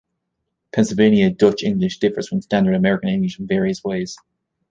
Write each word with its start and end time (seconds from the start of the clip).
Pennsylvania 0.73 1.29
Dutch 1.29 1.61
English 1.61 1.99
differs 1.99 2.27
from 2.27 2.41
standard 2.41 2.73
American 2.73 3.09
English 3.09 3.37
in 3.37 3.45
various 3.45 3.83
ways. 3.83 4.17